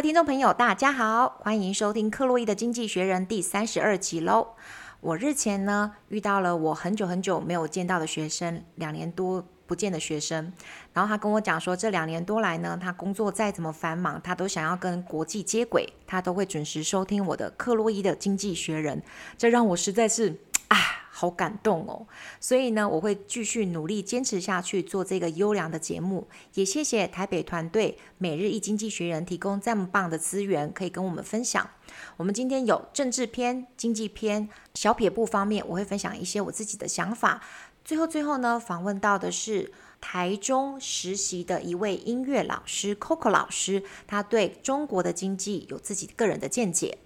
[0.00, 4.54] 听众朋友，大家好，欢迎收听克洛伊的经济学人第三十二集喽。
[5.00, 10.52] 我日前呢遇到了我很久很久没有见到的学生，两年多不见的学生，
[10.92, 19.02] 然后他跟我讲说，这两年多来呢，他工作再怎么繁忙，他都想要跟国际接轨，他都会准时收听我的克洛伊的经济学人，
[19.36, 20.38] 这让我实在是
[20.68, 20.76] 啊。
[21.20, 22.06] 好感动哦，
[22.38, 26.28] 所以呢，我会继续努力坚持下去做这个优良的节目。
[26.54, 31.68] 也谢谢台北团队每日一经济学人提供这么棒的资源，可以跟我们分享。
[32.16, 37.42] 我们今天有政治篇、经济篇、小撇步方面，我会分享一些我自己的想法。
[37.84, 46.98] 最后，最后呢，访问到的是台中实习的一位音乐老师 Coco 老师，他对中国的经济有自己个人的见解。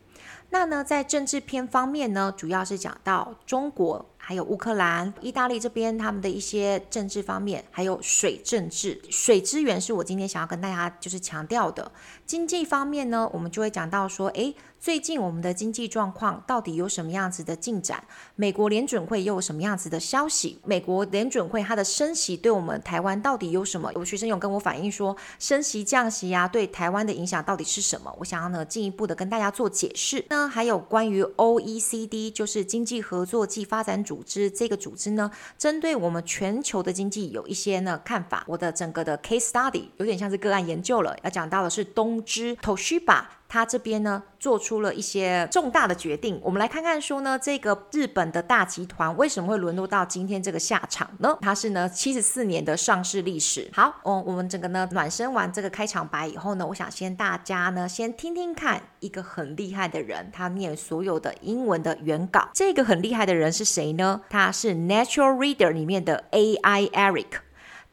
[0.53, 4.06] 那呢，在政治片方面呢，主要是讲到中国。
[4.25, 11.91] 还有乌克兰、意大利这边他们的一些政治方面，还有水政治、水资源是我今天想要跟大家就是强调的。
[12.25, 18.02] 经济方面呢，我们就会讲到说，诶，最近我们的经济状况到底有什么样子的进展？
[18.34, 20.58] 美国联准会又有什么样子的消息？
[20.64, 23.92] 美国联准会它的升息对我们台湾到底有什么？
[23.92, 28.12] 有学生有跟我反映说，升息降息呀、啊，对台湾的影响到底是什么？
[28.19, 30.24] 我想要呢进一步的跟大家做解释。
[30.30, 38.42] 那还有关于 OECD，就是经济合作暨发展组织这个组织呢，针对我们全球的经济有一些呢看法。
[38.48, 43.22] 我的整个的 case study 有点像是个案研究了，要讲到的是东芝 Toshiba。
[43.53, 51.36] 他这边呢做出了一些重大的决定，我们来看看说呢，这个日本的大集团为什么会沦落到今天这个下场呢？
[51.42, 53.69] 它是呢七十四年的上市历史。
[53.75, 62.48] 好，哦，我们整个呢暖身完这个开场白以后呢，我想先大家呢先听听看一个很厉害的人，他念所有的英文的原稿。
[62.55, 64.23] 这个很厉害的人是谁呢？
[64.30, 67.27] 他是 Natural Reader 里面的 AI Eric。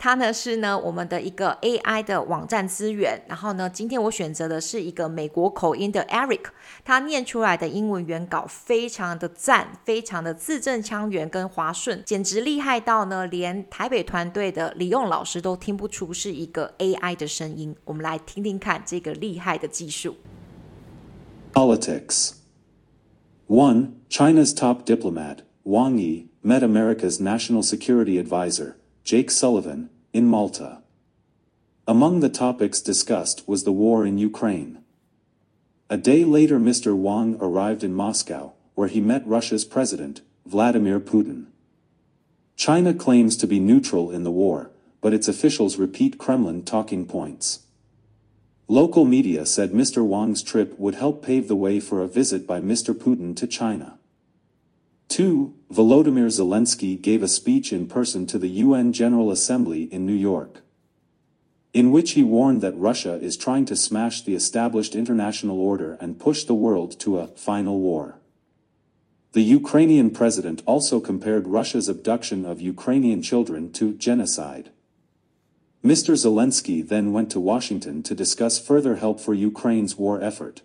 [0.02, 6.46] 它呢是呢我们的一个 AI 的网站资源，然后呢，今天我选择的是一个美国口音的 Eric，
[6.86, 17.76] 他念出来的英文原稿非常的赞，非常的字正腔圆跟滑顺，简直厉害到呢连台北团队的李用老师都听不出是一个 AI 的声音。
[17.84, 20.16] 我们来听听看这个厉害的技术。
[21.52, 22.36] Politics.
[23.50, 28.76] One, China's top diplomat, Wang Yi, met America's national security advisor.
[29.10, 30.84] Jake Sullivan, in Malta.
[31.88, 34.84] Among the topics discussed was the war in Ukraine.
[35.90, 36.96] A day later Mr.
[36.96, 41.48] Wang arrived in Moscow, where he met Russia's president, Vladimir Putin.
[42.56, 44.70] China claims to be neutral in the war,
[45.02, 47.62] but its officials repeat Kremlin talking points.
[48.68, 50.06] Local media said Mr.
[50.06, 52.94] Wang's trip would help pave the way for a visit by Mr.
[52.94, 53.99] Putin to China.
[55.10, 55.56] 2.
[55.74, 60.62] Volodymyr Zelensky gave a speech in person to the UN General Assembly in New York,
[61.74, 66.20] in which he warned that Russia is trying to smash the established international order and
[66.20, 68.20] push the world to a final war.
[69.32, 74.70] The Ukrainian president also compared Russia's abduction of Ukrainian children to genocide.
[75.84, 76.14] Mr.
[76.14, 80.62] Zelensky then went to Washington to discuss further help for Ukraine's war effort.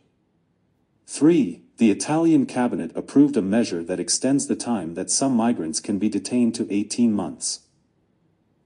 [1.07, 5.99] 3 the Italian cabinet approved a measure that extends the time that some migrants can
[5.99, 7.61] be detained to 18 months.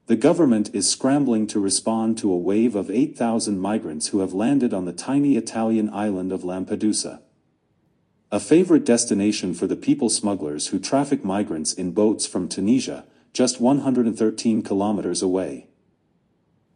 [0.05, 4.73] The government is scrambling to respond to a wave of 8,000 migrants who have landed
[4.73, 7.21] on the tiny Italian island of Lampedusa.
[8.31, 13.59] A favorite destination for the people smugglers who traffic migrants in boats from Tunisia, just
[13.59, 15.67] 113 kilometers away.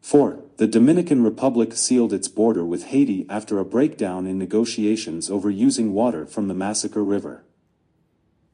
[0.01, 0.43] 4.
[0.58, 5.94] The Dominican Republic sealed its border with Haiti after a breakdown in negotiations over using
[5.94, 7.44] water from the Massacre River.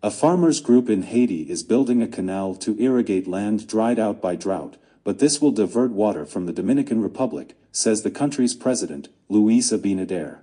[0.01, 4.37] A farmers group in Haiti is building a canal to irrigate land dried out by
[4.37, 9.73] drought, but this will divert water from the Dominican Republic, says the country's president, Luis
[9.73, 10.37] Abinader.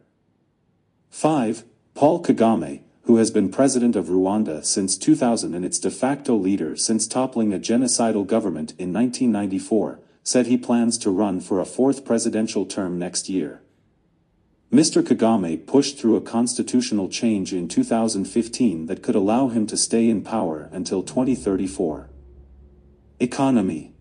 [1.09, 1.65] 5.
[1.95, 6.77] Paul Kagame, who has been president of Rwanda since 2000 and its de facto leader
[6.77, 12.05] since toppling a genocidal government in 1994, said he plans to run for a fourth
[12.05, 13.63] presidential term next year.
[14.73, 15.01] Mr.
[15.01, 20.21] Kagame pushed through a constitutional change in 2015 that could allow him to stay in
[20.23, 22.11] power until 2034.
[23.21, 23.95] Economy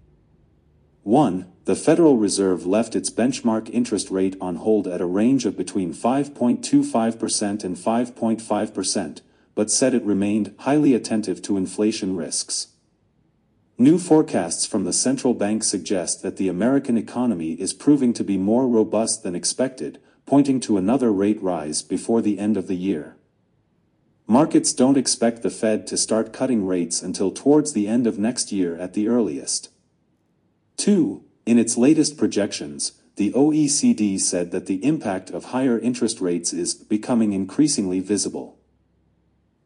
[1.04, 1.45] 1.
[1.66, 5.94] The Federal Reserve left its benchmark interest rate on hold at a range of between
[5.94, 9.22] 5.25% and 5.5%,
[9.54, 12.69] but said it remained highly attentive to inflation risks.
[13.77, 18.38] New forecasts from the central bank suggest that the American economy is proving to be
[18.38, 23.18] more robust than expected, pointing to another rate rise before the end of the year.
[24.27, 28.50] Markets don't expect the Fed to start cutting rates until towards the end of next
[28.50, 29.69] year at the earliest.
[30.77, 31.22] 2.
[31.45, 36.74] In its latest projections, the OECD said that the impact of higher interest rates is
[36.74, 38.57] becoming increasingly visible.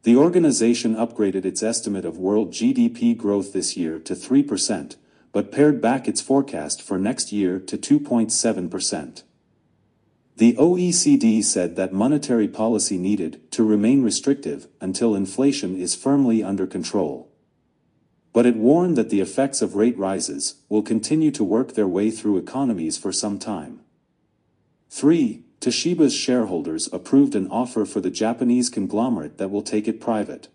[0.04, 4.96] The organization upgraded its estimate of world GDP growth this year to 3%,
[5.34, 9.24] but pared back its forecast for next year to 2.7%.
[10.38, 16.66] The OECD said that monetary policy needed to remain restrictive until inflation is firmly under
[16.66, 17.30] control.
[18.32, 22.10] But it warned that the effects of rate rises will continue to work their way
[22.10, 23.82] through economies for some time.
[24.90, 25.44] 3.
[25.60, 30.48] Toshiba's shareholders approved an offer for the Japanese conglomerate that will take it private.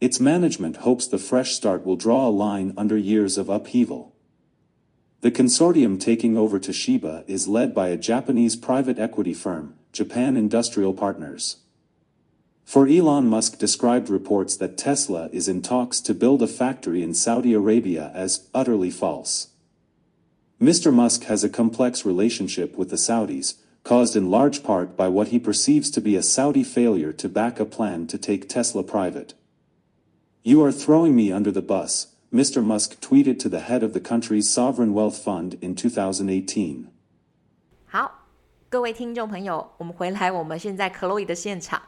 [0.00, 4.12] Its management hopes the fresh start will draw a line under years of upheaval.
[5.20, 10.92] The consortium taking over Toshiba is led by a Japanese private equity firm, Japan Industrial
[10.92, 11.58] Partners.
[12.64, 17.14] For Elon Musk described reports that Tesla is in talks to build a factory in
[17.14, 19.50] Saudi Arabia as utterly false.
[20.60, 20.92] Mr.
[20.92, 25.39] Musk has a complex relationship with the Saudis, caused in large part by what he
[25.39, 29.33] perceives to be a Saudi failure to back a plan to take Tesla private.
[30.43, 32.63] You are throwing me under the bus, Mr.
[32.63, 36.87] Musk tweeted to the head of the country's sovereign wealth fund in 2018.
[37.85, 38.11] 好，
[38.69, 41.81] 各位听众朋友，我们回来，我们现在 Chloe 的现场。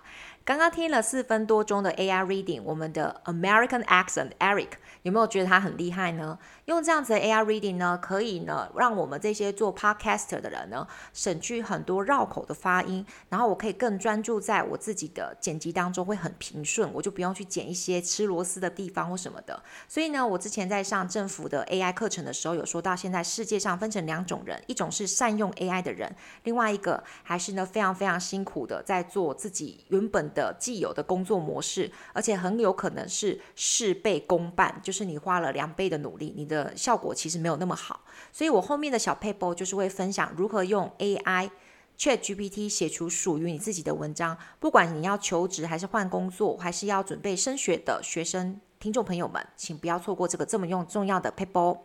[0.46, 6.38] 刚刚听了四分多钟的 AI reading，我们的 American accent Eric 有没有觉得他很厉害呢？
[6.66, 19.62] 用这样子的 AI reading 呢，可以呢让我们这些做 podcaster 的人呢省去很多绕口的发音，然后我可以更专注在我自己的剪辑当中，会很平顺，我就不用去剪一些吃螺丝的地方或什么的。
[19.88, 38.00] 所以呢，我之前在上政府的 AI 课程的时候，有说到现在世界上分成两种人，一种是善用 AI 的人，另外一个还是呢非常非常辛苦的在做自己原本的既有的工作模式，而且很有可能是事倍功半，就是你花了两倍的努力，你的效果其实没有那么好。
[38.32, 41.50] 所以我后面的小 paper 就是会分享如何用 AI
[41.96, 51.78] ChatGPT 写出属于你自己的文章，不管你要求职还是换工作，还是要准备升学的学生听众朋友们，请不要错过这个这么用重要的 paper。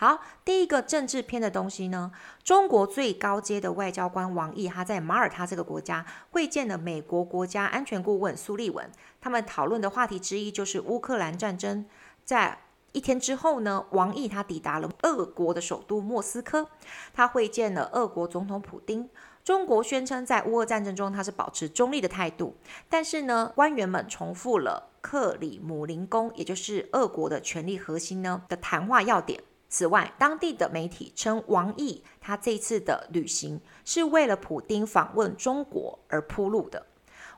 [0.00, 2.12] 好，第一个政治篇的东西呢，
[2.44, 8.88] 中国最高阶的外交官王毅，他在马耳他这个国家会见了美国国家安全顾问苏利文，
[9.20, 11.84] 他们讨论的话题之一就是乌克兰战争。
[12.24, 12.60] 在
[12.92, 16.68] 一天之后呢，王毅他抵达了俄国的首都莫斯科，
[17.12, 19.10] 他会见了俄国总统普丁。
[19.42, 22.56] 中国宣称在乌俄战争中他是保持中立的态度，
[22.88, 29.42] 但是呢，官员们重复了克里姆林宫，也就是俄国的权力核心呢的谈话要点。
[29.68, 36.86] 此外，当地的媒体称王毅他这次的旅行是为了普丁访问中国而铺路的。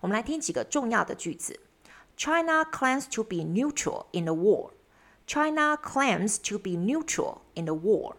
[0.01, 1.59] 我们来听几个重要的句子
[2.17, 4.71] ：China claims to be neutral in the war.
[5.27, 8.15] China claims to be neutral in the war.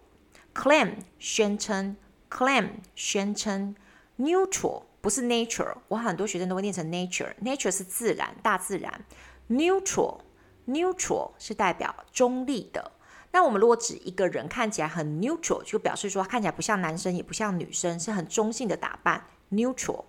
[0.53, 1.95] Claim 宣称
[2.29, 3.75] ，claim 宣称
[4.17, 9.05] ，neutral 不是 nature，我很多学生都会念成 nature，nature 是自然、大自然
[9.49, 10.19] ，neutral
[10.67, 12.91] neutral 是代表中立的。
[13.31, 20.05] 那我们如果指一个人看起来很 neutral，就表示说看起来不像男生也不像女生，是很中性的打扮，neutral。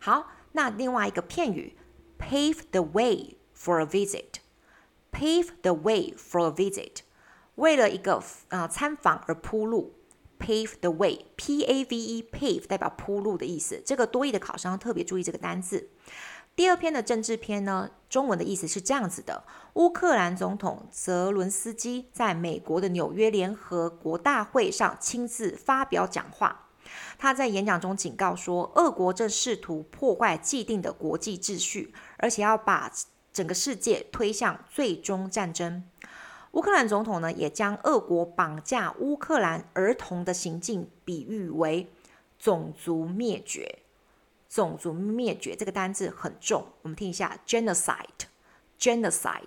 [0.00, 1.76] 好，那另外一个片语
[2.18, 7.00] ，pave the way for a visit，pave the way for a visit，
[7.56, 8.16] 为了一个
[8.48, 9.94] 啊、呃、参访而铺路
[10.38, 13.82] ，pave the way，P A V E，pave 代表铺路的意思。
[13.84, 15.90] 这个多义的考生要特别注意这个单字。
[16.58, 26.66] 第二篇的政治篇呢，中文的意思是这样子的：乌克兰总统泽伦斯基在美国的纽约联合国大会上亲自发表讲话。
[27.16, 32.90] 他在演讲中警告说，俄国正试图破坏既定的国际秩序，而且要把
[33.32, 35.84] 整个世界推向最终战争。
[36.50, 41.88] 乌克兰总统呢，也将俄国绑架乌克兰儿童的行径比喻为
[42.36, 43.78] 种族灭绝。
[44.48, 49.42] 种族灭绝这个单字很重，我们听一下 genocide，genocide，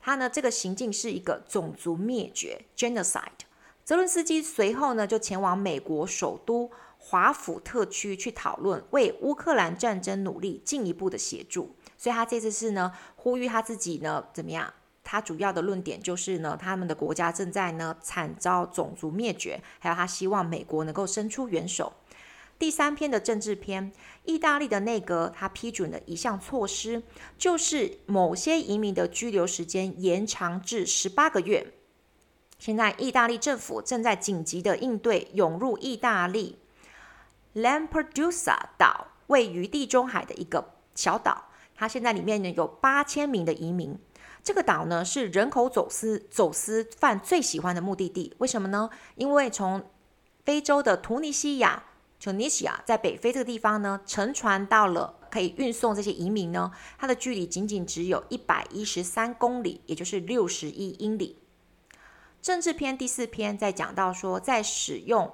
[0.00, 3.44] 它呢这个行径是一个种族灭绝 genocide。
[3.84, 14.72] 泽伦斯基随后呢就前往美国首都华府特区去讨论为乌克兰战争努力进一步的协助，所以他这次是呢呼吁他自己呢怎么样？
[15.06, 21.92] 他主要的论点就是呢他们的国家正在呢惨遭种族灭绝，还有他希望美国能够伸出援手。
[22.58, 23.92] 第三篇的政治篇，
[24.24, 27.02] 意大利的内阁他批准了一项措施，
[27.36, 31.74] 就是某些移民的居留时间延长至十八个月。
[32.58, 36.56] 现在，意大利政府正在紧急的应对涌入意大利
[37.54, 41.48] Lampedusa 岛，位于地中海的一个小岛。
[41.74, 43.98] 它现在里面呢有八千名的移民。
[44.42, 48.32] 这个岛呢是人口走私走私犯最喜欢的目的地。
[48.38, 48.88] 为什么呢？
[49.16, 49.84] 因为从
[50.44, 51.84] 非洲的突尼西亚
[52.24, 61.36] （Tunisia） 在北非这个地方呢，乘船到了可以运送这些移民呢，它的距离仅仅只有一百一十三公里，也就是六十一英里。
[62.40, 65.32] 政治篇第四篇在讲到说，在使用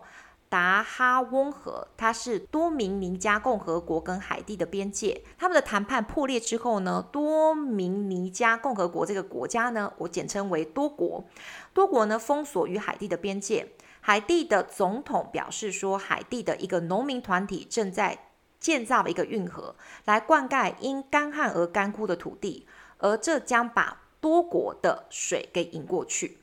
[0.48, 5.22] 达哈翁河，它是多明尼加共和国跟海地的边界。
[5.38, 11.24] 他们的谈判破裂之后呢，多明尼加共和国这个国家呢，我简称为多国。
[11.72, 13.68] 多国呢封锁与海地的边界。
[14.00, 18.26] 海地的总统表示说，海地的一个农民团体正在
[18.58, 22.66] 建造一个运河，来灌溉因干旱而干枯的土地，
[22.98, 26.38] 而这将把多国的水给引过去。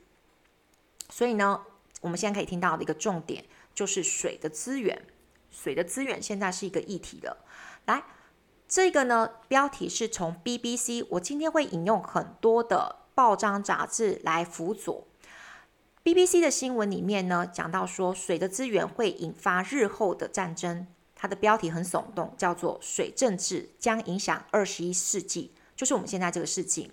[1.10, 1.62] 所以呢，
[2.00, 5.02] 我们现在可以听到的一个重点就是水的资源。
[5.50, 7.44] 水的资源现在是一个议题了。
[7.86, 8.04] 来，
[8.68, 15.06] 这个呢标题是从 BBC，我今天会引用很多的报章杂志来辅佐。
[16.10, 20.86] BBC 的新闻里面呢讲到说，水的资源会引发日后的战争。
[21.14, 26.90] 它的标题很耸动，叫做“水政治将影响二十一世纪”，就是我们现在这个世纪。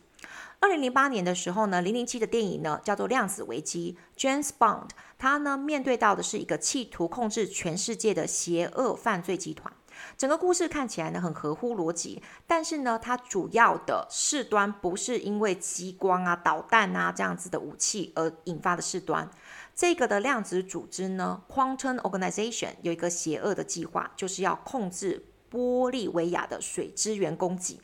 [0.59, 9.71] 二零零八年的时候呢，零零七的电影呢叫做《量子危机》，James Bond，他呢面对到的是一个企图控制全世界的邪恶犯罪集团。
[10.17, 19.29] 整个故事看起来呢很合乎逻辑，但是呢，它主要的事端不是因为激光啊、导弹啊这样子的武器而引发的事端。
[19.75, 27.81] 这个的量子组织呢，Quantum Organization 有一个邪恶的计划，就是要控制玻利维亚的水资源供给。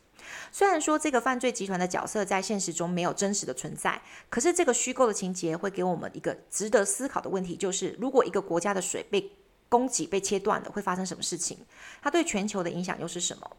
[0.52, 9.36] 虽然说这个犯罪集团的角色在现实中没有真实的存在，可是这个虚构的情节会给我们一个值得思考的问题，就是如果一个国家的水被
[9.72, 11.60] 供给被切断了，会发生什么事情？
[12.02, 13.50] 它对全球的影响又是什么？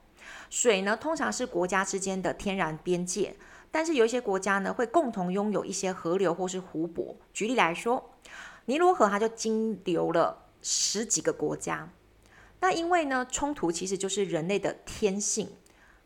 [0.51, 3.35] 水呢，通常是国家之间的天然边界，
[3.71, 7.17] 但是有一些国家呢，会共同拥有一些河流或是湖泊。
[7.33, 8.11] 举例来说，
[8.67, 11.91] 尼罗河它就经流了十几个国家。
[12.61, 15.49] 那因为呢，冲突其实就是人类的天性。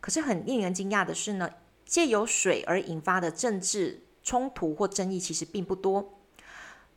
[0.01, 1.51] 可是很令人惊讶的是呢，
[1.85, 6.16] 借由水而引发的政治冲突或争议其实并不多。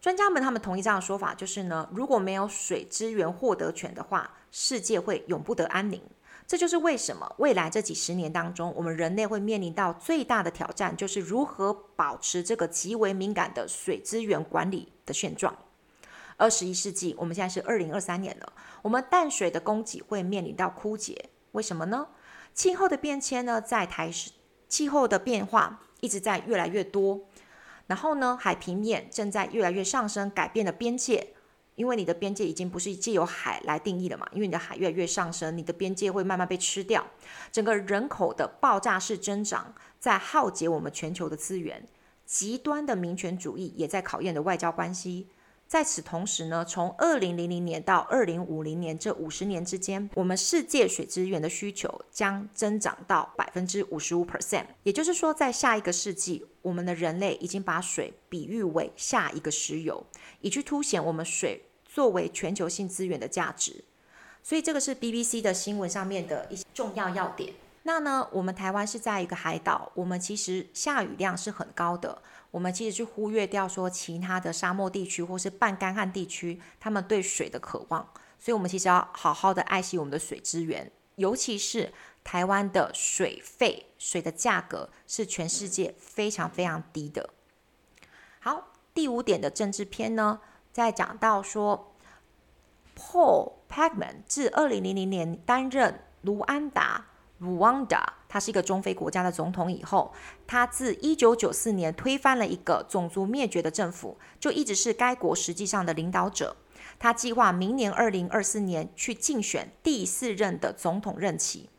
[0.01, 6.01] 专家们他们同意这样的说法，就是呢，如果没有水资源获得权的话，世界会永不得安宁。
[6.47, 15.55] 这就是为什么未来这几十年当中，我们人类会面临到最大的挑战，就是如何保持这个极为敏感的水资源管理的现状。
[16.37, 22.07] 二十一世纪，我们现在是二零二三年了，我们淡水的供给会面临到枯竭，为什么呢？
[22.53, 24.09] 气候的变迁呢，在台
[24.67, 27.27] 气候的变化一直在越来越多，
[27.89, 31.33] 然后呢，海平面正在越来越上升，改变了边界。
[31.75, 37.07] 因为你的边界已经不是借由海来定义了嘛，因为你的海越来越上升，你的边界会慢慢被吃掉。
[37.53, 41.87] 整个人口的爆炸式增长在耗竭我们全球的资源，
[42.25, 45.29] 极端的民权主义也在考验着外交关系。
[45.69, 54.65] 在此同时呢，从二零零零年到二零五零年这五十年之间，我们世界水资源的需求将增长到百分之五十五 percent。
[54.81, 60.03] 也就是说，在下一个世纪，我们的人类已经把水比喻为下一个石油，
[60.41, 63.83] 以去凸显我们水作为全球性资源的价值。
[64.41, 67.53] 所以，这个是 BBC 的新闻上面的一些重要要点。
[67.89, 72.21] 那呢，我们台湾是在一个海岛，我们其实下雨量是很高的。
[72.51, 81.91] 我们其实是忽略掉说其他的沙漠地区或是半干旱地区，他们对水的渴望，所以我们其实要好好的爱惜我们的水资源，尤其是
[82.23, 87.31] 台湾的水费，水的价格是全世界非常非常低的。
[88.39, 90.41] 好，第五点的政治篇呢，
[90.71, 91.95] 在讲到说
[92.95, 97.07] ，Paul Pagman 自二零零零年担任卢安达。
[97.39, 100.13] 卢旺达，他是一个中非国家的总统以后，
[100.45, 106.55] 他自一九九四年推翻了一个种族灭绝的政府，就一直是该国实际上的领导者。
[106.97, 111.69] 他计划明年二零二四年去竞选第四任的总统任期。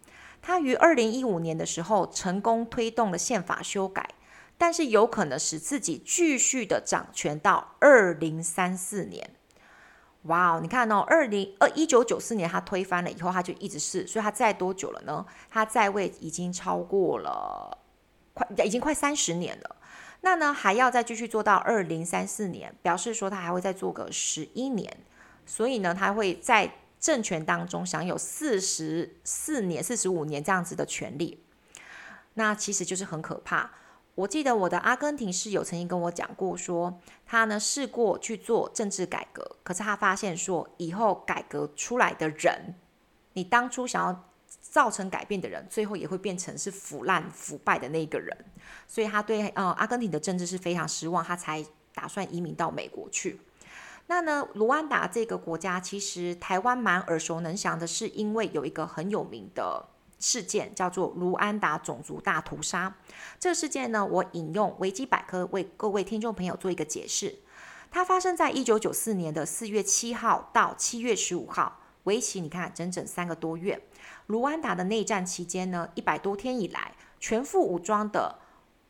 [0.41, 4.15] 他于二零一五年的时候成功推动了宪法修改，
[4.57, 9.35] 但是有可能使自己继续的掌权到二零三四年。
[10.25, 15.25] 哇哦，你看哦，二零二一九九四年他推翻了以后，他就一直是，所以他在多久了呢？
[15.49, 17.79] 他在位已经超过了
[18.35, 19.77] 快，已经快三十年了。
[20.21, 24.95] 那呢，还要再继续做到二零三四年，表示说他还会再做个十一年。
[25.47, 31.43] 所以呢，他会在政权当中享有四十四年、四十五年这样子的权利。
[32.35, 33.71] 那其实就是很可怕。
[34.17, 42.75] 我记得我的阿根廷室友曾经跟我讲过说，他呢试过去做政治改革，可是他发现说，以后改革出来的人，
[43.33, 44.25] 你当初想要
[44.61, 48.37] 造成改变的人，最后也会变成是腐烂腐败的那个人，
[48.87, 51.65] 所以他对呃阿根廷的政治是非常失望，他才
[51.95, 53.41] 打算移民到美国去。
[54.07, 59.87] 那呢，卢安达这个国家其实台湾蛮耳熟能详的，是因为有一个很有名的
[60.21, 62.95] 事件，叫做卢安达种族大屠杀。
[63.41, 67.41] 这个事件呢，我引用维基百科为各位听众朋友做一个解释。
[67.91, 73.83] 它发生在一九九四年的四月七号到七月十五号，为期你看整整三个多月。
[74.27, 78.39] 卢安达的内战期间呢，一百多天以来，全副武装的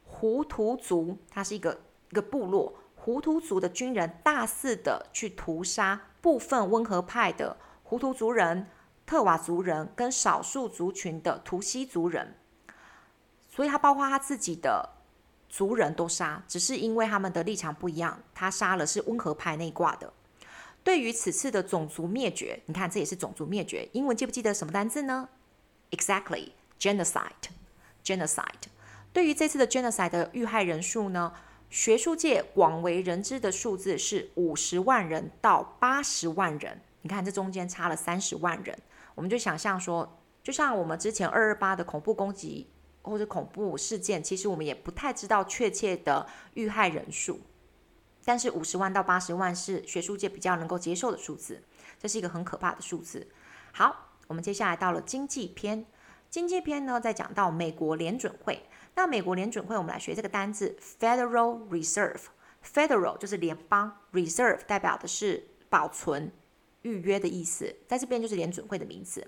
[0.05, 2.75] 胡图族，它是一个一个部落。
[2.95, 8.69] 胡图族的军人大肆的去屠杀部分温和派的胡图族人、
[9.11, 12.37] 特瓦族人跟少数族群的图西族人，
[13.49, 14.88] 所以他包括他自己的
[15.49, 20.12] 族人都杀，只是因为他们的立场不一样，他杀了是温和派那一挂的。
[20.85, 25.29] 对于此次的种族灭绝，你看这也是种族灭绝，英文记不记得什么单字呢
[25.90, 27.50] ？Exactly, genocide,
[28.05, 28.69] genocide。
[29.12, 31.33] 对于这次的 genocide 的遇害人数呢？
[31.69, 38.79] 学术界广为人知的数字是五十万人到八十万人，你看这中间差了三十万人，
[39.14, 42.71] 我们就想象说，就像我们之前二二八的恐怖攻击
[43.02, 47.40] 或者恐怖事件，其实我们也不太知道确切的遇害人数，
[48.25, 51.62] 但是五十万到八十万是学术界比较能够接受的数字，
[51.99, 53.26] 这是一个很可怕的数字。
[53.73, 55.87] 好，我们接下来到了经济篇，
[56.29, 58.64] 经济篇呢，在讲到美国联准会。
[58.97, 62.23] 那美国联准会，我们来学这个单字 Federal Reserve。
[62.62, 66.31] Federal 就是联邦，Reserve 代表的是保存、
[66.83, 69.27] 预约的意思，在这边就是联准会的名字。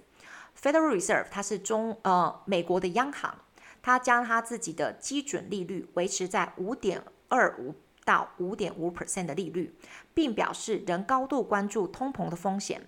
[0.60, 3.38] Federal Reserve 它是中呃美国的央行，
[3.80, 9.74] 它将它自己的基准利率维持在五点二五到五点五 percent 的利率，
[10.12, 12.86] 并表示仍高度关注通膨的风险。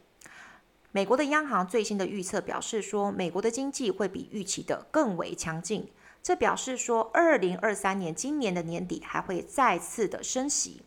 [0.93, 5.91] 美国的央行最新的预测表示说，美国的经济会比预期的更为强劲。
[6.23, 10.83] 这表示说，二零二三年今年的年底还会再次的升息。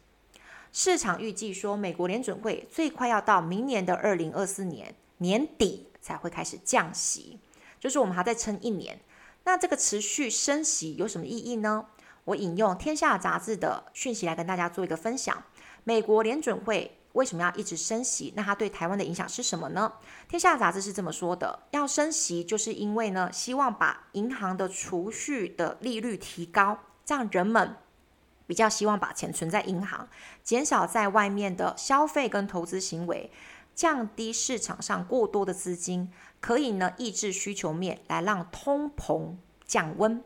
[0.72, 7.40] 市场预计说，美国联准会最快要到明年的二零二四年年底才会开始降息，
[7.80, 9.00] 就是我们还在撑一年。
[9.44, 11.86] 那这个持续升息有什么意义呢？
[12.26, 15.44] 我引用《天下》杂志的讯息来跟大家做一个分享。
[15.84, 16.94] 美国联准会。
[17.14, 18.32] 为什么要一直升息？
[18.36, 19.92] 那它对台湾的影响是什么呢？
[20.30, 27.76] 天下杂志是这么说的：要升息，就是因为呢，希望把银行的储蓄的利率提高，这样人们
[28.48, 30.08] 比较希望把钱存在银行，
[30.44, 33.30] 减少在外面的消费跟投资行为，
[33.76, 40.24] 降低市场上过多的资金，可以呢抑制需求面，来让通膨降温。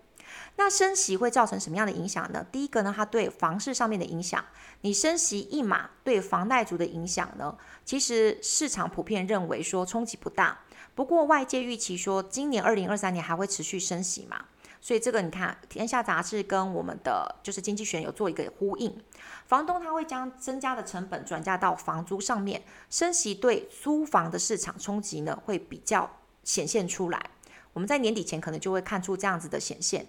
[0.55, 2.45] 那升息会造成什么样的影响呢？
[2.51, 4.45] 第一个呢，它对房市上面的影响，
[4.81, 10.60] 你升息一码对房贷族的影响呢，其实市场普遍认为说冲击不大。
[10.93, 14.45] 不过外界预期说今年二零二三年还会持续升息嘛，
[14.82, 18.98] 所以这个你看《天下杂志》跟我们的就是《经济学》有做一个呼应，
[19.46, 27.30] 房东他会将增加的成本转嫁到房租上面，升息对租房的市场冲击呢会比较显现出来。
[27.74, 30.08] 我们在年底前可能就会看出这样子的显现。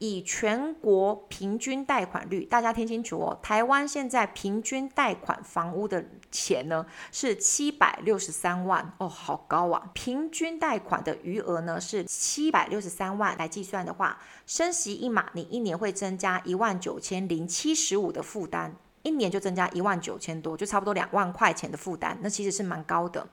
[0.00, 3.38] 以全国平均贷款率，大家听清楚哦。
[3.42, 9.90] 台湾现在平均贷款房屋的钱呢是七百六十三万哦，好高啊！
[9.92, 23.28] 平均贷款的余额呢是七百六十三万来计算的话，升息一码，你一年会增加一万九千零七十五的负担，一年就增加一万九千多，就差不多两万块钱的负担，那其实是蛮高的。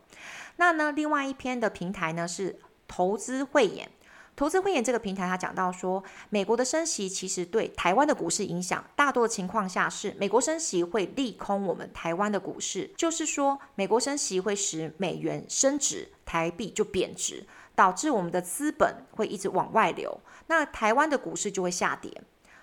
[0.58, 3.90] 那呢，另外一篇的平台呢是投资慧眼。
[4.38, 22.22] 投资慧眼这个平台，他讲到说，美国的升息其实对台湾的股市影响，大多的情况下是美国升息会利空我们台湾的股市，就是说美国升息会使美元升值，台币就贬值，导致我们的资本会一直往外流，那台湾的股市就会下跌。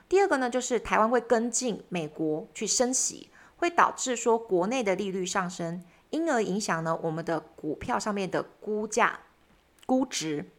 [0.08, 9.18] 第二个呢，就是台湾会跟进美国去升息，会导致说国内的利率上升，因而影响呢我们的股票上面的估价
[9.86, 10.52] 估值。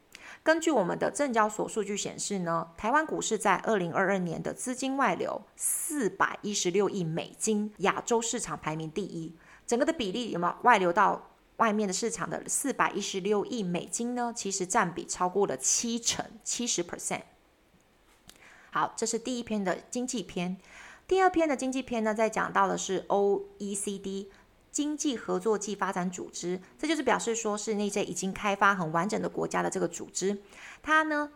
[0.46, 9.36] 根据我们的证交所数据显示呢，台湾股市在二零二二年的资金外流四百一十六亿美金，亚洲市场排名第一。
[9.66, 14.32] 整个的比例有没有外流到外面的市场的四百一十六亿美金呢？
[14.36, 17.24] 其实占比超过了七成，七十 percent。
[18.70, 20.58] 好，这是第一篇的经济篇。
[21.08, 24.28] 第二篇的经济篇呢，在讲到的是 OECD。
[24.76, 30.42] 经济合作暨发展组织，这就是表示说是那些已经开发很完整的国家的这个组织，
[30.84, 31.32] 它呢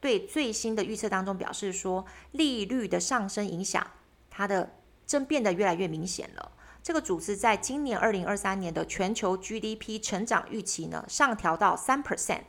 [0.00, 3.86] 对最新的预测当中表示说，利率的上升影响
[4.30, 6.52] 它的正变得越来越明显了。
[6.82, 12.44] 这个组织在今年二零二三年的全球 GDP 成长预期呢上调到三 percent，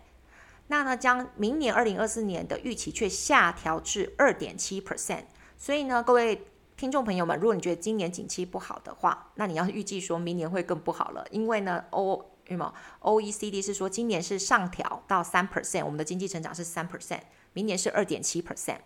[0.67, 5.25] 那呢将明年二零二四年的预期却下调至二点七 percent。
[5.57, 17.21] 所以呢，各位听众朋友们，如果你觉得今年景气不好的话，那你要预计说明年会更不好了，因为呢，O 什么 OECD 是说今年是上调到三 percent，我们的经济成长是三 percent，
[17.53, 18.79] 明年是二点七 percent。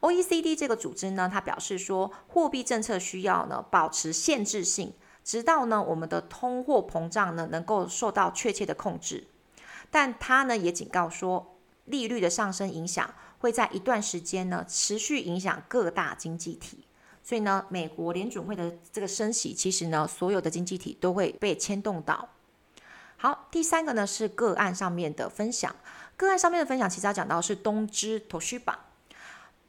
[0.00, 4.92] OECD 这个组织呢，它表示说，货币政策需要呢保持限制性，
[5.24, 9.28] 直到呢我们的通货膨胀呢能够受到确切的控制。
[9.90, 16.84] 但它呢也警告说，利率的上升影响会在一段时间呢持续影响各大经济体。
[17.22, 22.28] 所以呢，美国联准会的这个升息，其实呢，所有的经济体都会被牵动到。
[23.16, 25.74] 好，第三个呢是个案上面的分享。
[26.16, 28.74] 个案上面的分享，其实要讲到是东芝 Toshiba。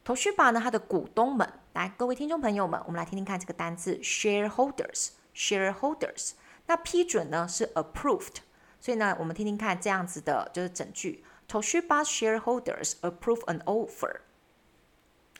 [0.04, 5.10] Toshiba 呢，它的股东们，来，各位听众朋友们，我们来听听看这个单字 shareholders，shareholders。
[5.34, 6.30] Shareholders，
[6.66, 8.36] 那批准呢是 approved，
[8.80, 14.20] 所以呢，我们听听看这样子的就是整句：Toshiba shareholders approve an offer。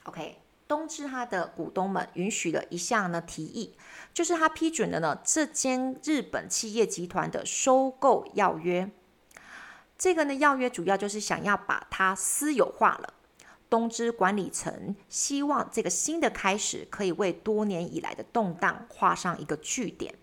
[0.04, 0.43] OK。
[0.66, 3.76] 东芝它的股东们允许了一项呢提议，
[4.12, 8.90] 就是他批准了呢这间日本企业集团的收购要约。
[9.98, 13.14] 这个呢要约主要就是想要把它私有化了。
[13.70, 20.14] 东芝管理层希望这个新的开始可以为多年以来的动荡画上一个句点。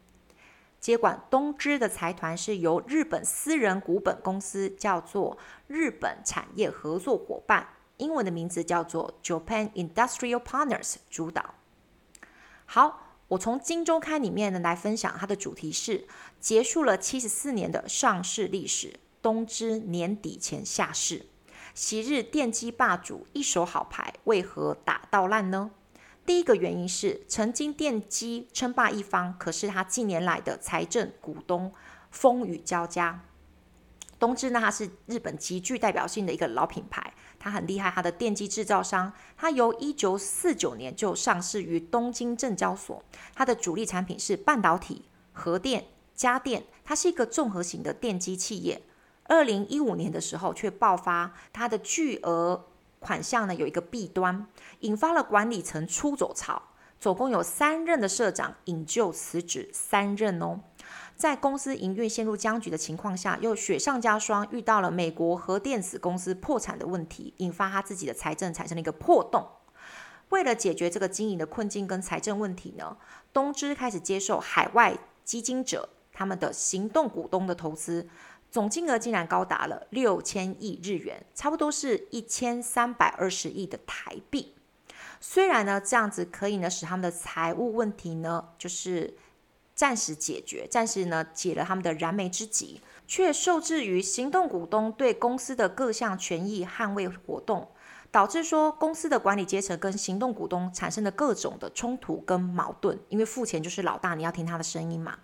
[0.79, 7.67] 接管东芝的财团是由日本私人股本公司叫做日本产业合作伙伴。
[8.01, 11.53] 英文的名字叫做 Japan Industrial Partners 主导。
[12.65, 16.07] 好，我从《金周刊》里面呢来分享，它的主题是
[16.39, 21.27] 结束了七十四年的上市历史，东芝年底前下市，
[21.75, 25.69] 昔日电机霸主一手好牌为何打到烂呢？
[26.25, 31.71] 第一个原因是曾经电机称霸一方，可是他近年来的财政股东
[32.09, 33.21] 风雨交加。
[34.17, 37.11] 东芝呢，它是日本极具代表性的一个老品牌。
[37.43, 43.03] 它很厉害，它的电机制造商，它由一九四九年就上市于东京证交所。
[43.33, 48.83] 它的主力产品是半导体、核电、家电，它是一个综合型的电机企业。
[49.23, 52.67] 二零一五年的时候，却爆发它的巨额
[52.99, 54.45] 款项呢，有一个弊端，
[54.81, 56.61] 引发了管理层出走潮，
[56.99, 60.59] 总共有三任的社长引咎辞职，三任哦。
[61.21, 69.47] 在公司营运陷入僵局的情况下，又雪上加霜，遇到了美国核电子公司破产的问题，引发他自己的财政产生了一个破洞。
[70.29, 72.97] 为了解决这个经营的困境跟财政问题呢，
[73.31, 78.09] 东芝开始接受海外基金者他们的行动股东的投资，
[78.49, 84.55] 总金额竟然高达了六千亿日元，差不多是一千三百二十亿的台币。
[85.19, 89.15] 虽然呢，这样子可以呢使他们的财务问题呢就是。
[89.81, 97.67] 暂时解决，暂时呢解了他们的燃眉之急，却受制于行动股东对公司的各项权益捍卫活动，
[98.11, 102.99] 导致说公司的管理阶层跟行动股东产生了各种的冲突跟矛盾。
[103.09, 105.17] 因为付钱就是老大，你要听他的声音嘛。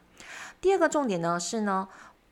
[0.60, 1.88] 第二个重点呢是呢，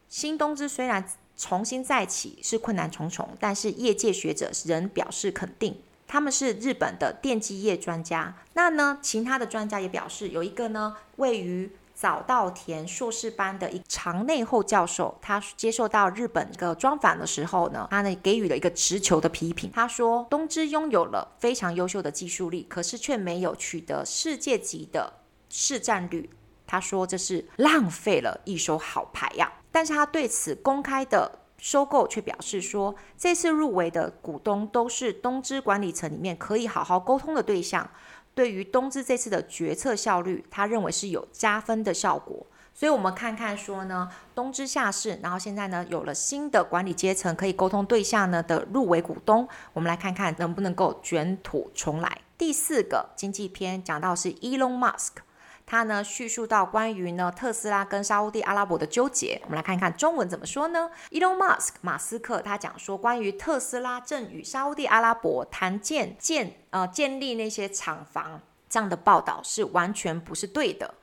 [0.10, 1.08] 新东芝虽然
[1.38, 8.36] 重新再起是困难重重，但是业界学者仍表示肯定，他们是日本的电机业专家。
[8.54, 19.72] 那呢，其他的专家也表示，有一个呢位于早稻田硕士班的一长内厚教授，他接受到日本的专访的时候呢，他呢给予了一个直球的批评。
[19.74, 25.14] 他说，东芝拥有了非常优秀的技术力，可是却没有取得世界级的
[25.50, 26.30] 市占率。
[26.68, 29.52] 他说这是浪费了一手好牌呀。
[29.72, 37.90] 但是他对此公开的收购却表示说，这次入围的股东都是东芝管理层里面可以好好沟通的对象。
[38.36, 42.46] 对于东芝这次的决策效率，他认为是有加分的效果。
[42.74, 52.22] 所以，我们看看说呢，东芝下市，然后现在呢有了新的管理阶层可以沟通对象呢的入围股东，我们来看看能不能够卷土重来。
[52.38, 55.25] 第四个经济篇讲到是 Elon Musk。
[55.66, 70.94] 他呢叙述到关于呢特斯拉跟沙乌地阿拉伯的纠结，我们来看一看中文怎么说呢？Elon Musk 马斯克他讲说，关于特斯拉正与沙乌地阿拉伯谈建建呃建立那些厂房这样的报道是完全不是对的。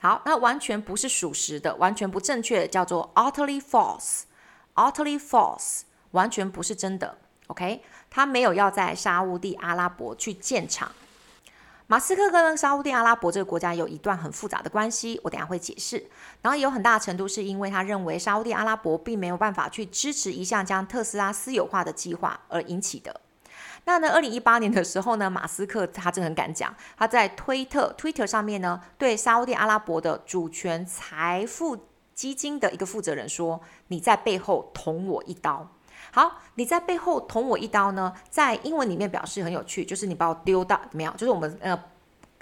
[0.00, 7.16] 好，那完全不是属实的，完全不正确的叫做 utterly false，utterly false，完全不是真的。
[7.46, 10.92] OK，他没有要在沙乌地阿拉伯去建厂。
[11.86, 16.02] 马斯克跟沙乌地阿拉伯这个国家有一段很复杂的关系，我等下会解释。
[16.40, 23.20] 然后也有很大程度是因为他认为沙乌地阿拉伯并没有办法去支持一项将特斯拉私有化的计划而引起的。
[23.84, 31.78] 那呢，二零一八年的时候呢，马斯克他真的很敢讲，他在推特 Twitter 上面呢，对沙乌地阿拉伯的主权财富
[32.14, 35.68] 基金的一个负责人说：“你在背后捅我一刀。”
[36.14, 38.14] 好，你在背后捅我一刀呢？
[38.30, 41.12] 在英文里面表示很有趣，就是你把我丢到怎么样？
[41.16, 41.76] 就是我们呃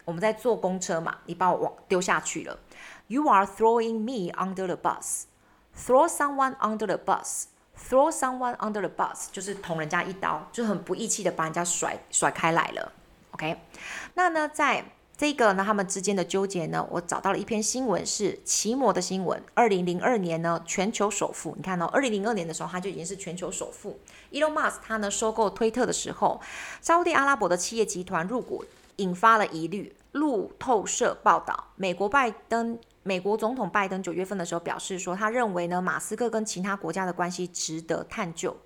[0.04, 2.58] 我们在坐公车嘛，你把我往丢下去了。
[3.06, 5.22] You are throwing me under the bus.
[5.74, 7.44] Throw someone under the bus.
[7.74, 12.92] Throw someone under the bus 就是捅人家一刀，就很不义气的把人家甩甩开来了。
[13.30, 13.58] OK，
[14.12, 14.85] 那呢，在
[15.22, 19.40] 这个呢，他们之间的纠结呢，我找到了一篇新闻，是奇摩的新闻。
[19.54, 24.00] 二零零二年呢，全球首富，你看哦，二零零二年的时候，他就已经是全球首富。
[24.32, 26.40] Elon Musk 他呢收购推特的时候，
[26.80, 28.64] 沙地阿拉伯的企业集团入股，
[28.96, 29.94] 引发了疑虑。
[30.11, 32.76] 路透社报道，美国拜登。
[33.04, 38.56] 美国总统拜登九月份的时候表示说，他认为呢，马斯克跟其他国家的关系值得探究。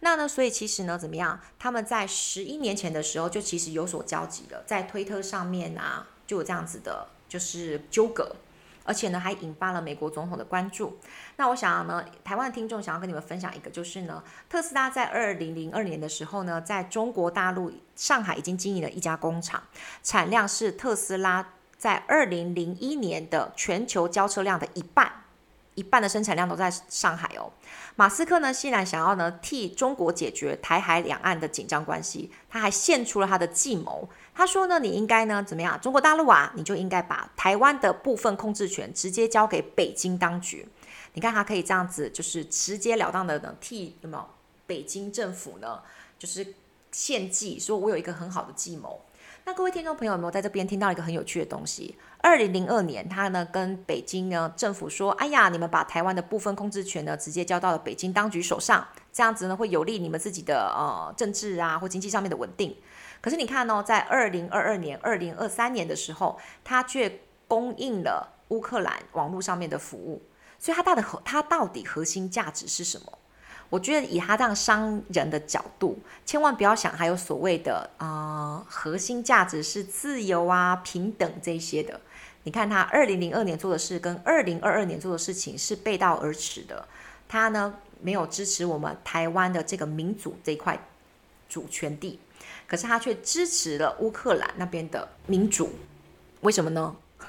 [0.00, 1.40] 那呢，所以其实呢，怎么样？
[1.58, 8.36] 他们在十一年前的时候就其实有所交集了，在推特上面啊，就有这样子的，就是纠葛，
[8.84, 10.98] 而且呢，还引发了美国总统的关注。
[11.36, 19.62] 那我想呢，台湾听众想要跟你们分享一个，就是呢，特斯拉在二零零二年的时候呢，在中国大陆上海已经经营了一家工厂，
[20.02, 21.54] 产量是特斯拉。
[21.80, 25.19] 在二零零一年的全球交车量的一半，
[25.80, 27.50] 一半的生产量都在上海哦。
[27.96, 34.06] 马斯克呢，现在想要呢替中国解决台海两岸的紧张关系，他还献出了他的计谋。
[34.34, 35.80] 他说呢，你应该呢怎么样？
[35.80, 40.68] 中国大陆啊，你就应该把台湾的部分控制权直接交给北京当局。
[41.14, 44.24] 你看他可以这样子，就是直截了当的呢替有没有
[44.66, 45.80] 北京政府呢，
[46.18, 46.54] 就是
[46.92, 49.00] 献计，说我有一个很好的计谋。
[49.44, 51.96] 那各位听众朋友有没有在这边听到一个很有趣的东西？
[52.22, 62.76] 二零零二年，他呢跟北京呢政府说：“哎呀，你们把台湾的部分控制权呢直接交到了北京当局手上，这样子呢会有利你们自己的呃政治啊或经济上面的稳定。”
[63.22, 70.22] 可是你看哦，在二零二二年、二零二三年的时候，他却供应了乌克兰网络上面的服务，
[70.58, 73.18] 所以它的核，它到底核心价值是什么？
[73.68, 82.00] 我觉得以他这样商人的角度，千万不要想还有所谓的啊、核心价值是自由啊、平等这些的。
[82.44, 86.86] 你看他二零零二年做的事跟二零二二年做的事情是背道而驰的。
[87.28, 90.78] 他呢没有支持我们台湾的这个民主这一块
[91.48, 92.18] 主权地，
[92.66, 95.70] 可是他却支持了乌克兰那边的民主。
[96.40, 96.96] 为什么呢？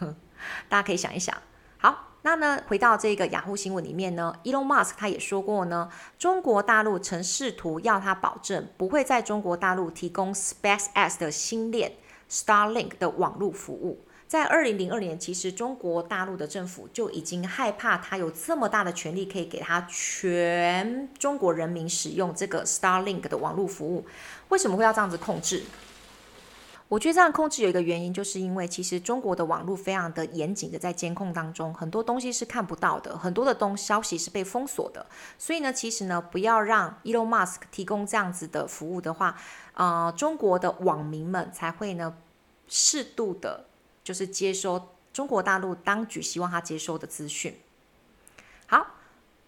[0.69, 1.36] 大家可以想一想。
[1.78, 2.08] 好。
[2.24, 11.93] 那呢，回到这个雅虎新闻里面呢，Elon Musk 他也说过呢，中国大陆曾试图要他保证不会在中国大陆提供 SpaceX 的星链
[12.30, 14.06] Starlink 的网络服务。
[14.32, 24.06] 在二零零二年，其实中国大陆的政府就已经害怕他有这么大的权力可以给他全中国人民使用这个 Starlink 的网络服务。
[24.48, 25.63] 为什么会要这样子控制？
[26.88, 35.06] 我觉得这样控制有一个原因，就是因为其实中国的网络非常的严谨的在监控当中，很多东西是看不到的，很多的东消息是被封锁的。
[35.38, 39.36] 所以呢，其实呢，不要让 Elon Musk 提供这样子的服务的话，
[39.74, 42.15] 呃，中国的网民们才会呢
[42.70, 43.65] 适度的，
[44.04, 47.58] 就是接收中国大陆当局希望他接收的资讯。
[48.68, 48.88] 好。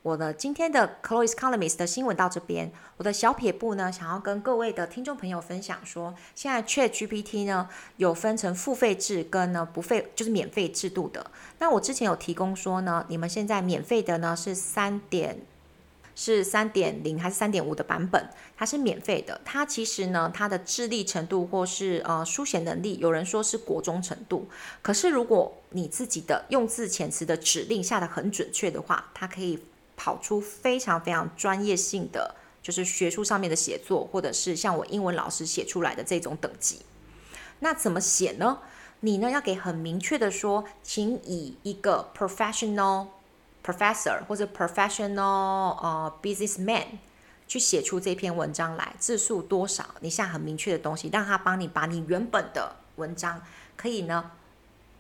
[0.04, 11.32] 我的今天的 Close Economist 的新闻到这边，我的小撇步呢，想要跟各位的听众朋友分享说，现在 ChatGPT 呢有分成付费制跟呢不费，就是免费制度的。
[11.60, 15.40] 那我之前有提供说呢，你们现在免费的呢是三点
[16.16, 19.40] 是三点零还是三点五的版本，它是免费的。
[19.44, 24.48] 它其实呢，它的智力程度或是呃书写能力，有人说是国中程度。
[24.82, 29.60] 可是如果你自己的用字遣词的指令下得很准确的话，它可以。
[29.96, 36.80] 跑出非常非常专业性的，就是学术上面的写作，或者是像我英文老师写出来的这种等级。
[37.60, 38.58] 那怎么写呢？
[39.02, 43.06] 你呢要给很明确的说，请以一个 professional
[43.64, 46.86] professor 或者 professional 呃 businessman
[47.48, 49.86] 去写出这篇文章来，字数多少？
[50.00, 53.42] 你下很明确的东西，让他帮你把你原本的文章
[53.76, 54.32] 可以呢，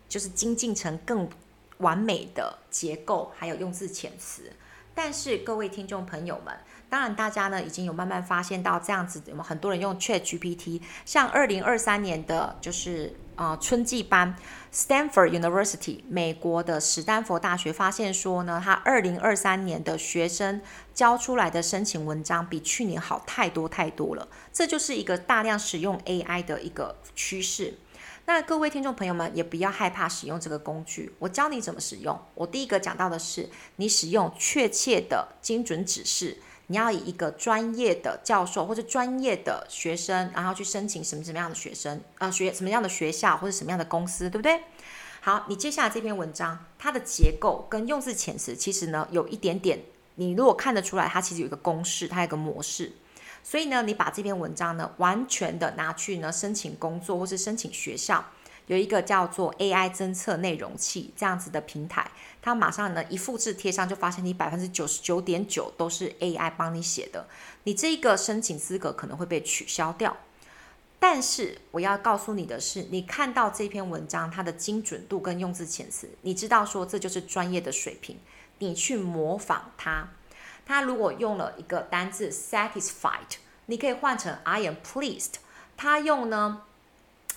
[0.07, 1.29] 就是精进成更
[1.77, 4.51] 完美的结构，还有用字遣词。
[4.95, 6.53] 但是各位听众朋友们，
[6.89, 10.81] 当然大家呢已经有慢慢发现到这样子，我们很多人用 ChatGPT？
[11.05, 14.35] 像二零二三年的，就是啊、春季班
[14.71, 20.61] ，Stanford University 美国的史丹佛大学发现说呢，他二零二三年的学生
[20.93, 24.27] 交出来的申请文章比去年好太多太多了。
[24.51, 27.73] 这就是一个大量使用 AI 的一个趋势。
[28.25, 32.17] 那各位听众朋友们也不要害怕使用这个工具，我教你怎么使用。
[32.35, 44.61] 我第一个讲到的是，你使用确切的精准指示，你要以一个专业的教授或者专业的学生，然后去申请什么什么样的学生，呃，学什么样的学校或者什么样的公司，对不对？
[45.19, 49.79] 好，你接下来这篇文章，它的结构跟用字遣词，其实呢有一点点，
[50.15, 52.93] 你如果看得出来，它其实有一个公式，它有个模式。
[53.43, 58.23] 所以呢，你把这篇文章呢，完全的拿去呢申请工作或是申请学校，
[58.67, 62.09] 有一个叫做 AI 侦测内容器这样子的平台，
[62.41, 67.27] 它马上呢一复制贴上，就发现你百分之九十九点九都是 AI 帮你写的，
[67.65, 70.15] 你这个申请资格可能会被取消掉。
[70.97, 78.17] 但是我要告诉你的是，你看到这篇文章它的精准度跟用字遣词，你知道说这就是专业的水平，
[78.59, 80.07] 你去模仿它。
[80.65, 85.33] 它如果用了一个单字 satisfied，你可以换成 I am pleased。
[85.75, 86.63] 它用呢？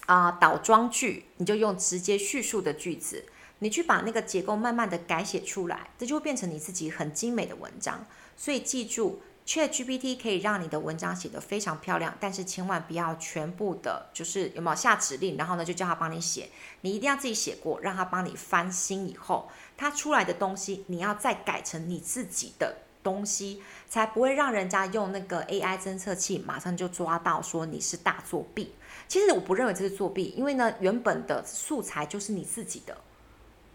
[0.06, 3.24] 啊，倒装句你就用直接叙述的句子，
[3.58, 8.06] 你去把那个结构慢慢的改写出来，这就会变成你自己很精美的文章。
[8.36, 16.50] 所以记住，ChatGPT 可以让你的文章写得非常漂亮，但是千万不要全部的，就是有没有下指令，然后呢就叫他帮你写，
[16.82, 28.74] 你一定要自己写过，让他帮你翻新以后，他出来的东西你要再改成你自己的东西，才不会让人家用那个 AI 侦测器马上就抓到说你是大作弊。
[29.06, 32.96] 其实我不认为这是作弊，因为呢，原本的素材就是你自己的。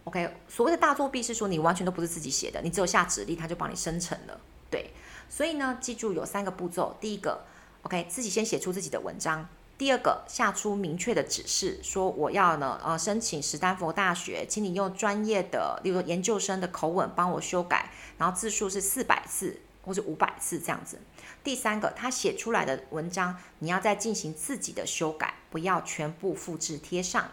[0.03, 4.37] OK，所谓的大作弊是说你完全都不是自己写的，你只有下指令，它就帮你生成了。
[4.69, 4.91] 对，
[5.29, 7.45] 所以呢，记住有三个步骤：第一个
[7.83, 9.45] ，OK，自己先写出自己的文章；
[9.81, 17.89] 第二个，下出明确的指示，说我要呢，呃，申请史丹佛大学，请你用专业的，例如研究生的口吻帮我修改，
[18.19, 20.99] 然后字数是四百字或者五百字这样子。
[21.43, 27.31] 第三个，他写出来的文章，你要再进行自己的修改，不要全部复制贴上。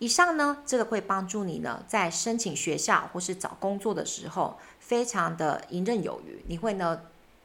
[0.00, 7.02] 以上呢，这个会帮助你呢，在申请学校或是找工作的时候，非常的游刃有余，你会呢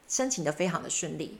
[0.08, 1.38] 申请的非常的顺利。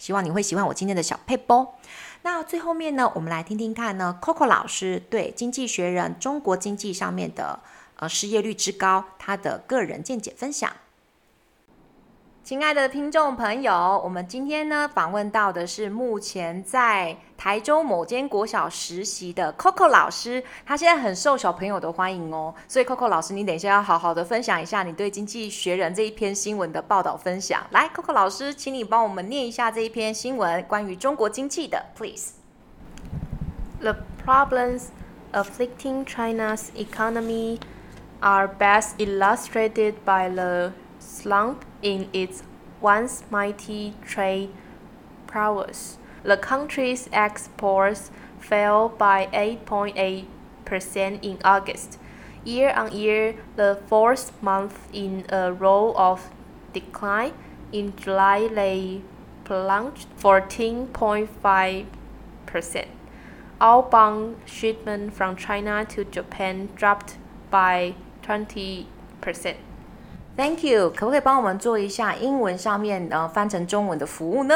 [0.00, 1.74] 希望你会喜欢我今天的小配播。
[2.22, 7.60] 那最后面呢，我们来听听看呢，Coco 老师对《经济学人》中国经济上面的
[7.96, 10.72] 呃失业率之高，他的个人见解分享。
[12.42, 22.52] 亲爱的听众朋友，我们今天呢访问到的是目前在台中某间国小实习的 Coco 老师，他现在很受小朋友的欢迎哦。
[22.66, 27.64] 所以 Coco 老师，你等一下要好好的分享一下你对《经济学人》这一篇新闻的报道分享。
[27.70, 32.32] 来，Coco 老师，请你帮我们念一下这一篇新闻，关于中国经济的，Please。
[33.80, 34.86] The problems
[35.32, 37.60] afflicting China's economy
[38.20, 40.72] are best illustrated by the
[41.20, 42.42] slump in its
[42.80, 44.50] once mighty trade
[45.26, 45.98] prowess.
[46.22, 51.98] The country's exports fell by 8.8% in August.
[52.44, 56.30] Year on year, the fourth month in a row of
[56.72, 57.34] decline.
[57.72, 59.02] In July, they
[59.44, 62.86] plunged 14.5%.
[63.60, 67.18] Outbound shipments from China to Japan dropped
[67.50, 68.86] by 20%.
[70.40, 74.54] Thank you，可不可以帮我们做一下英文上面呃翻成中文的服务呢？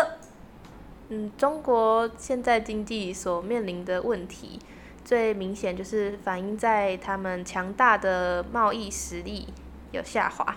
[1.11, 4.59] 嗯，中国现在经济所面临的问题，
[5.05, 9.49] 最明显就是反映在他们强大的贸易实力
[9.93, 10.57] 有下滑。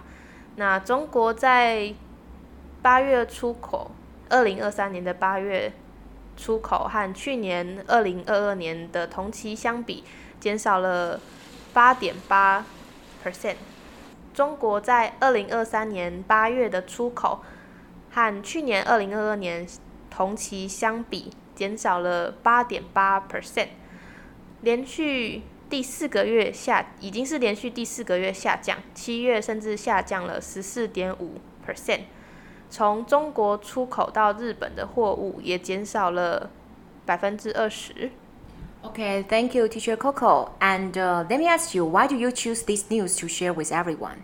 [0.55, 1.93] 那中国在
[2.81, 3.91] 八月出口，
[4.29, 5.73] 二零二三年的八月
[6.37, 10.05] 出口和去年二零二二年的同期相比，
[10.39, 11.19] 减少了
[11.73, 12.63] 八点八
[13.21, 13.55] percent。
[14.37, 17.41] 中国在二零二三年八月的出口
[18.11, 19.65] 和去年二零二二年
[20.11, 23.69] 同期相比，减少了八点八 percent，
[24.61, 32.01] 连续第四个月下，已经是连续第四个月下降，七月甚至下降了十四点五 percent。
[32.69, 36.51] 从中国出口到日本的货物也减少了
[37.07, 38.11] 百分之二十。
[38.83, 40.51] Okay, thank you, Teacher Coco.
[40.61, 43.71] And uh, let me ask you, why do you choose this news to share with
[43.71, 44.23] everyone?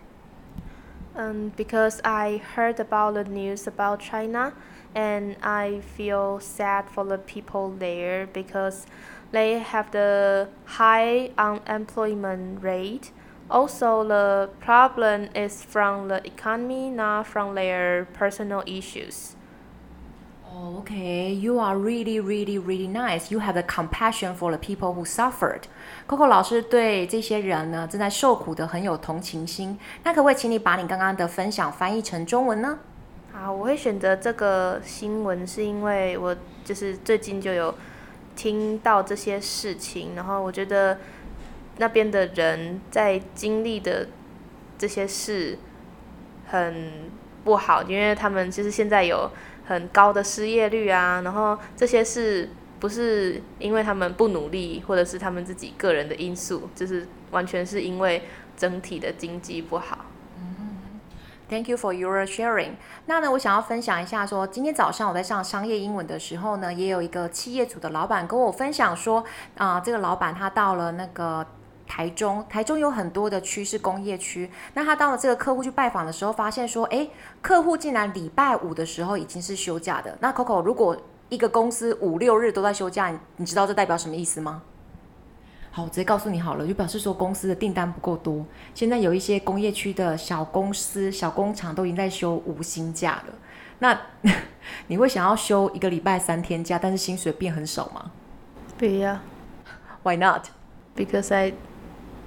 [1.16, 4.52] Um, because I heard about the news about China,
[4.94, 8.86] and I feel sad for the people there because
[9.32, 13.10] they have the high unemployment rate.
[13.50, 19.33] Also, the problem is from the economy, not from their personal issues.
[20.64, 23.30] Okay, you are really, really, really nice.
[23.30, 25.60] You have a compassion for the people who suffered.
[26.06, 29.78] Coco 老师对这些人呢，正在受苦的很有同情心。
[30.04, 32.78] 那可不可以请你把你刚刚的分享翻译成中文呢？
[33.30, 36.34] 好，我会选择这个新闻，是因为我
[36.64, 37.74] 就是最近就有
[38.34, 40.96] 听到这些事情，然后我觉得
[41.76, 44.08] 那边的人在经历的
[44.78, 45.58] 这些事
[46.46, 47.10] 很
[47.44, 49.30] 不好，因为他们就是现在有。
[49.66, 52.50] 很高的失业率啊，然后这些是
[52.80, 58.22] 不是因为他们不努力，或者是他们自己个人的因素，就是完全是因为
[58.56, 60.06] 整体的经济不好。
[61.46, 62.72] Thank you for your sharing。
[63.04, 69.22] 那呢，我想要分享一下说，今天早上我在上商业英文的时候呢，也有一个企业组的老板跟我分享说，
[69.58, 71.46] 啊、这个老板他到了那个
[71.94, 74.50] 台中，台中有很多的区是工业区。
[74.74, 77.08] 那他到了这个客户去拜访的时候，发现说，诶，
[77.40, 80.18] 客户竟然礼拜五的时候已经是休假的。
[80.20, 84.62] 那 Coco，如果一个公司五六日都在休假，你知道这代表什么意思吗？
[85.70, 88.44] 好，我直接告诉你好了，就表示说公司的订单不够多。
[88.74, 93.34] 现在有一些工业区的小公司、小工厂都已经在休无薪假了。
[93.78, 93.96] 那
[94.88, 98.10] 你会想要休一个礼拜三天假，但是薪水变很少吗？
[98.76, 99.20] 不要。
[100.02, 100.46] Why not?
[100.96, 101.54] Because I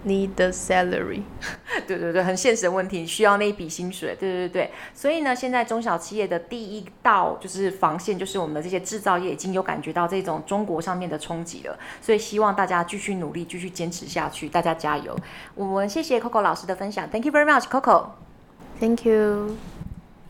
[0.08, 1.22] need the salary。
[1.86, 4.16] 对对对，很现实的问题，需要那一笔薪水。
[4.20, 11.78] 对对对，所以呢，现在中小企业的第一道就是防线，就是我们的这些制造业已经有感觉到这种中国上面的冲击了。
[12.02, 15.16] 所以希望大家继续努力，继续坚持下去，大家加油。
[15.54, 18.08] 我们谢谢 Coco 老师的分享，Thank you very much，Coco。
[18.80, 19.77] Thank you。